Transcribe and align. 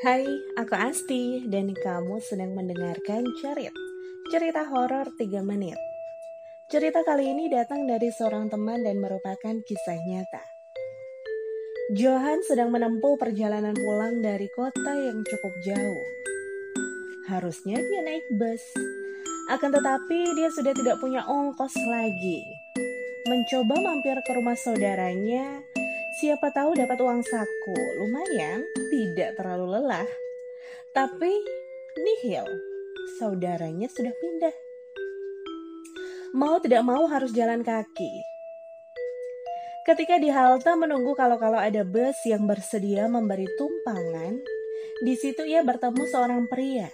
Hai, 0.00 0.24
aku 0.56 0.72
Asti 0.80 1.44
dan 1.44 1.76
kamu 1.76 2.24
sedang 2.24 2.56
mendengarkan 2.56 3.20
Cerit, 3.36 3.68
cerita 4.32 4.64
horor 4.64 5.12
3 5.12 5.44
menit. 5.44 5.76
Cerita 6.72 7.04
kali 7.04 7.28
ini 7.28 7.52
datang 7.52 7.84
dari 7.84 8.08
seorang 8.08 8.48
teman 8.48 8.80
dan 8.80 8.96
merupakan 8.96 9.60
kisah 9.60 10.00
nyata. 10.08 10.40
Johan 12.00 12.40
sedang 12.48 12.72
menempuh 12.72 13.20
perjalanan 13.20 13.76
pulang 13.76 14.24
dari 14.24 14.48
kota 14.56 14.96
yang 14.96 15.20
cukup 15.20 15.52
jauh. 15.68 16.04
Harusnya 17.28 17.76
dia 17.76 18.00
naik 18.00 18.24
bus, 18.40 18.64
akan 19.52 19.68
tetapi 19.68 20.32
dia 20.32 20.48
sudah 20.48 20.72
tidak 20.80 20.96
punya 20.96 21.28
ongkos 21.28 21.76
lagi. 21.92 22.40
Mencoba 23.28 23.76
mampir 23.84 24.16
ke 24.24 24.32
rumah 24.32 24.56
saudaranya 24.56 25.60
Siapa 26.10 26.50
tahu 26.50 26.74
dapat 26.74 26.98
uang 26.98 27.22
saku, 27.22 27.78
lumayan, 28.02 28.66
tidak 28.90 29.38
terlalu 29.38 29.78
lelah. 29.78 30.10
Tapi 30.90 31.30
nihil, 32.02 32.42
saudaranya 33.14 33.86
sudah 33.86 34.10
pindah. 34.10 34.50
Mau 36.34 36.58
tidak 36.58 36.82
mau 36.82 37.06
harus 37.06 37.30
jalan 37.30 37.62
kaki. 37.62 38.10
Ketika 39.86 40.18
di 40.18 40.34
halte 40.34 40.74
menunggu 40.74 41.14
kalau-kalau 41.14 41.62
ada 41.62 41.86
bus 41.86 42.18
yang 42.26 42.42
bersedia 42.42 43.06
memberi 43.06 43.46
tumpangan, 43.54 44.34
di 45.06 45.14
situ 45.14 45.46
ia 45.46 45.62
bertemu 45.62 46.10
seorang 46.10 46.50
pria. 46.50 46.90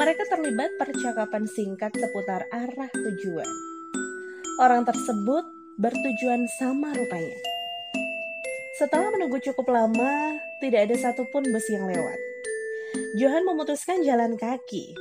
Mereka 0.00 0.32
terlibat 0.32 0.80
percakapan 0.80 1.44
singkat 1.44 1.92
seputar 1.92 2.48
arah 2.56 2.88
tujuan. 2.88 3.50
Orang 4.64 4.88
tersebut 4.88 5.44
bertujuan 5.76 6.48
sama 6.56 6.96
rupanya 6.96 7.47
setelah 8.78 9.10
menunggu 9.10 9.42
cukup 9.42 9.74
lama, 9.74 10.38
tidak 10.62 10.86
ada 10.86 10.94
satupun 10.94 11.42
bus 11.50 11.66
yang 11.66 11.90
lewat. 11.90 12.14
Johan 13.18 13.42
memutuskan 13.42 14.06
jalan 14.06 14.38
kaki. 14.38 14.94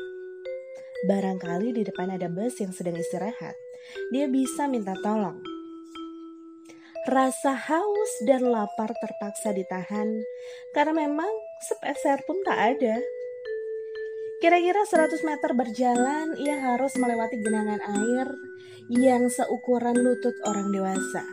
Barangkali 1.06 1.78
di 1.78 1.86
depan 1.86 2.10
ada 2.10 2.26
bus 2.26 2.58
yang 2.58 2.74
sedang 2.74 2.98
istirahat. 2.98 3.54
Dia 4.10 4.26
bisa 4.26 4.66
minta 4.66 4.98
tolong. 5.06 5.38
Rasa 7.06 7.54
haus 7.54 8.12
dan 8.26 8.50
lapar 8.50 8.92
terpaksa 8.98 9.54
ditahan 9.54 10.10
karena 10.74 11.08
memang 11.08 11.30
sepeser 11.70 12.26
pun 12.26 12.42
tak 12.42 12.58
ada. 12.58 12.98
Kira-kira 14.42 14.90
100 14.90 15.22
meter 15.22 15.54
berjalan, 15.54 16.34
ia 16.42 16.58
harus 16.66 16.98
melewati 16.98 17.38
genangan 17.46 17.80
air 17.80 18.28
yang 18.90 19.30
seukuran 19.30 20.02
lutut 20.02 20.34
orang 20.50 20.74
dewasa. 20.74 21.24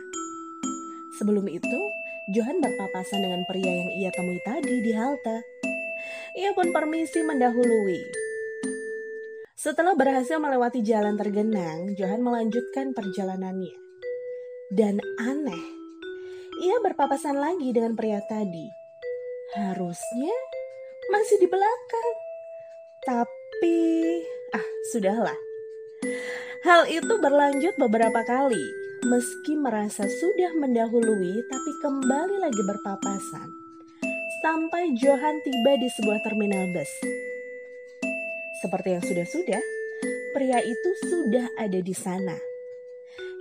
Sebelum 1.19 1.45
itu, 1.51 1.81
Johan 2.25 2.57
berpapasan 2.57 3.21
dengan 3.21 3.45
pria 3.45 3.69
yang 3.69 3.91
ia 4.01 4.09
temui 4.09 4.41
tadi 4.41 4.81
di 4.81 4.97
halte. 4.97 5.45
Ia 6.33 6.57
pun 6.57 6.73
permisi 6.73 7.21
mendahului. 7.21 8.01
Setelah 9.53 9.93
berhasil 9.93 10.41
melewati 10.41 10.81
jalan 10.81 11.21
tergenang, 11.21 11.93
Johan 11.93 12.25
melanjutkan 12.25 12.97
perjalanannya. 12.97 13.77
Dan 14.73 14.97
aneh, 15.21 15.63
ia 16.65 16.81
berpapasan 16.81 17.37
lagi 17.37 17.69
dengan 17.69 17.93
pria 17.93 18.17
tadi. 18.25 18.73
Harusnya 19.61 20.33
masih 21.13 21.37
di 21.37 21.45
belakang. 21.45 22.13
Tapi, 23.05 23.77
ah, 24.49 24.67
sudahlah. 24.89 25.37
Hal 26.65 26.89
itu 26.89 27.21
berlanjut 27.21 27.77
beberapa 27.77 28.25
kali 28.25 28.84
meski 29.05 29.53
merasa 29.53 30.09
sudah 30.09 30.57
mendahului 30.57 31.45
tapi 31.45 31.71
kembali 31.85 32.41
lagi 32.41 32.61
berpapasan. 32.65 33.47
Sampai 34.41 34.97
Johan 34.97 35.37
tiba 35.45 35.77
di 35.77 35.85
sebuah 35.93 36.25
terminal 36.25 36.65
bus. 36.73 36.89
Seperti 38.65 38.97
yang 38.97 39.03
sudah-sudah, 39.05 39.63
pria 40.33 40.57
itu 40.57 40.89
sudah 41.05 41.45
ada 41.61 41.79
di 41.85 41.93
sana. 41.93 42.33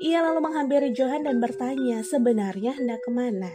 Ia 0.05 0.21
lalu 0.21 0.45
menghampiri 0.45 0.93
Johan 0.93 1.25
dan 1.25 1.41
bertanya 1.41 2.05
sebenarnya 2.05 2.77
hendak 2.77 3.01
ke 3.01 3.09
mana. 3.09 3.53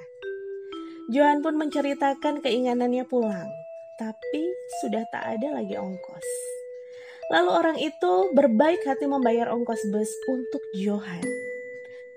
Johan 1.13 1.45
pun 1.45 1.61
menceritakan 1.61 2.41
keinginannya 2.41 3.05
pulang, 3.05 3.49
tapi 4.01 4.43
sudah 4.81 5.05
tak 5.13 5.37
ada 5.37 5.61
lagi 5.61 5.77
ongkos. 5.77 6.27
Lalu 7.29 7.49
orang 7.53 7.77
itu 7.77 8.33
berbaik 8.33 8.81
hati 8.89 9.05
membayar 9.05 9.53
ongkos 9.53 9.85
bus 9.93 10.09
untuk 10.25 10.61
Johan. 10.73 11.49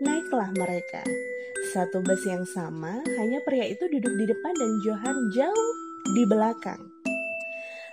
Naiklah 0.03 0.51
mereka. 0.59 1.07
Satu 1.71 2.03
bus 2.03 2.27
yang 2.27 2.43
sama, 2.43 3.07
hanya 3.23 3.39
pria 3.47 3.71
itu 3.71 3.87
duduk 3.87 4.11
di 4.19 4.27
depan 4.27 4.51
dan 4.51 4.73
Johan 4.83 5.17
jauh 5.31 5.73
di 6.19 6.27
belakang. 6.27 6.83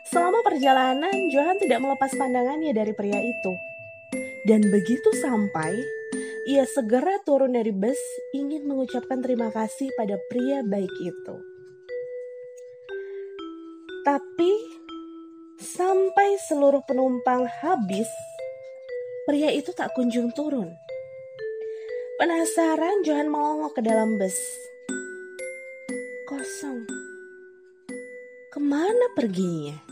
Selama 0.09 0.41
perjalanan, 0.41 1.13
Johan 1.29 1.61
tidak 1.61 1.77
melepas 1.85 2.09
pandangannya 2.17 2.73
dari 2.73 2.97
pria 2.97 3.21
itu. 3.21 3.53
Dan 4.41 4.65
begitu 4.73 5.13
sampai, 5.21 5.77
ia 6.49 6.65
segera 6.65 7.21
turun 7.21 7.53
dari 7.53 7.69
bus 7.69 8.01
ingin 8.33 8.65
mengucapkan 8.65 9.21
terima 9.21 9.53
kasih 9.53 9.93
pada 9.93 10.17
pria 10.33 10.65
baik 10.65 10.89
itu. 11.05 11.35
Tapi 14.01 14.53
sampai 15.61 16.41
seluruh 16.49 16.81
penumpang 16.89 17.45
habis, 17.61 18.09
pria 19.29 19.53
itu 19.53 19.69
tak 19.77 19.93
kunjung 19.93 20.33
turun. 20.33 20.73
Penasaran, 22.19 22.99
Johan 23.07 23.31
melongo 23.31 23.71
ke 23.71 23.79
dalam 23.79 24.19
bus. 24.19 24.35
Kosong. 26.27 26.83
Ke 28.51 28.59
mana 28.59 29.07
perginya? 29.15 29.88